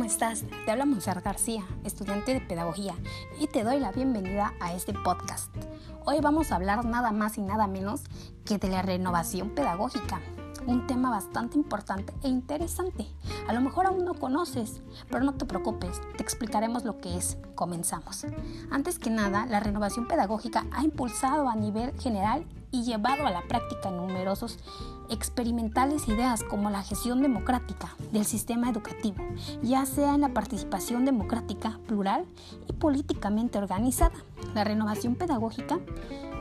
[0.00, 0.44] estás?
[0.64, 2.94] Te habla Monserrat García, estudiante de Pedagogía,
[3.38, 5.54] y te doy la bienvenida a este podcast.
[6.06, 8.00] Hoy vamos a hablar nada más y nada menos
[8.46, 10.22] que de la renovación pedagógica,
[10.66, 13.06] un tema bastante importante e interesante.
[13.48, 17.38] A lo mejor aún no conoces, pero no te preocupes, te explicaremos lo que es.
[17.54, 18.26] Comenzamos.
[18.70, 23.42] Antes que nada, la renovación pedagógica ha impulsado a nivel general y llevado a la
[23.42, 24.58] práctica numerosos
[25.10, 29.22] experimentales ideas como la gestión democrática del sistema educativo,
[29.62, 32.24] ya sea en la participación democrática, plural
[32.68, 34.14] y políticamente organizada.
[34.54, 35.78] La renovación pedagógica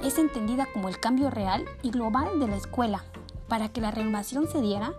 [0.04, 3.04] es entendida como el cambio real y global de la escuela.
[3.52, 4.94] Para que la renovación se diera,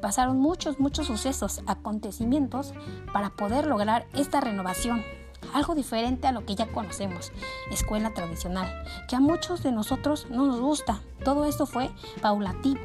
[0.00, 2.72] pasaron muchos, muchos sucesos, acontecimientos
[3.12, 5.04] para poder lograr esta renovación
[5.52, 7.32] algo diferente a lo que ya conocemos,
[7.70, 8.66] escuela tradicional,
[9.08, 11.02] que a muchos de nosotros no nos gusta.
[11.22, 11.90] Todo esto fue
[12.22, 12.80] paulativo,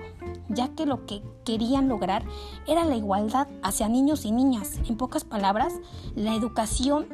[0.49, 2.25] ya que lo que querían lograr
[2.67, 4.81] era la igualdad hacia niños y niñas.
[4.89, 5.73] En pocas palabras,
[6.15, 7.07] la educación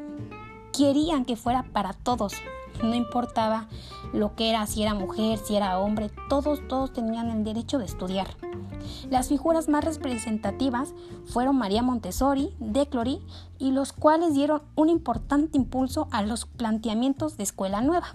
[0.75, 2.33] querían que fuera para todos.
[2.83, 3.67] No importaba
[4.13, 7.85] lo que era, si era mujer, si era hombre, todos, todos tenían el derecho de
[7.85, 8.27] estudiar.
[9.09, 10.93] Las figuras más representativas
[11.25, 13.21] fueron María Montessori, De Clory,
[13.57, 18.07] y los cuales dieron un importante impulso a los planteamientos de escuela nueva.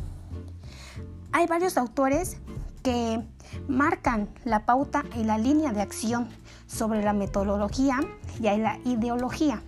[1.32, 2.38] Hay varios autores
[2.82, 3.22] que
[3.68, 6.28] marcan la pauta y la línea de acción
[6.66, 7.98] sobre la metodología
[8.38, 9.62] y la ideología.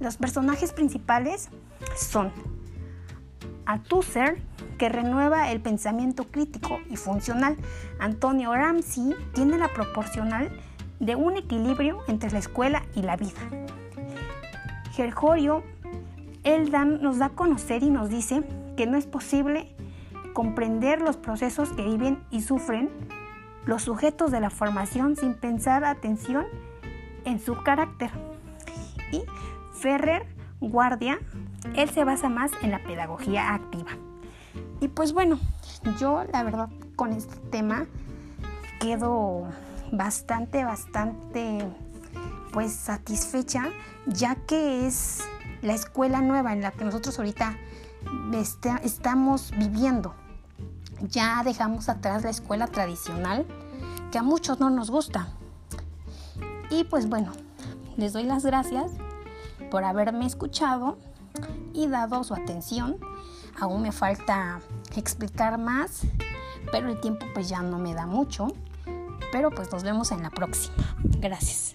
[0.00, 1.48] Los personajes principales
[1.96, 2.32] son
[3.66, 4.40] Althusser,
[4.78, 7.56] que renueva el pensamiento crítico y funcional.
[7.98, 10.50] Antonio Ramsey tiene la proporcional
[11.00, 13.40] de un equilibrio entre la escuela y la vida.
[14.92, 15.62] Gergorio
[16.44, 18.42] Eldan nos da a conocer y nos dice
[18.76, 19.74] que no es posible
[20.32, 22.88] comprender los procesos que viven y sufren
[23.64, 26.46] los sujetos de la formación sin pensar atención
[27.24, 28.10] en su carácter.
[29.10, 29.22] Y
[29.72, 31.18] Ferrer Guardia,
[31.74, 33.90] él se basa más en la pedagogía activa.
[34.80, 35.38] Y pues bueno,
[35.98, 37.86] yo la verdad con este tema
[38.80, 39.46] quedo
[39.92, 41.66] bastante, bastante
[42.52, 43.64] pues satisfecha,
[44.06, 45.24] ya que es
[45.62, 47.56] la escuela nueva en la que nosotros ahorita
[48.82, 50.14] estamos viviendo.
[51.00, 53.46] Ya dejamos atrás la escuela tradicional
[54.10, 55.28] que a muchos no nos gusta.
[56.70, 57.32] Y pues bueno,
[57.96, 58.92] les doy las gracias
[59.70, 60.98] por haberme escuchado
[61.72, 62.98] y dado su atención.
[63.58, 64.60] Aún me falta
[64.96, 66.02] explicar más,
[66.70, 68.48] pero el tiempo pues ya no me da mucho.
[69.32, 70.76] Pero pues nos vemos en la próxima.
[71.20, 71.74] Gracias.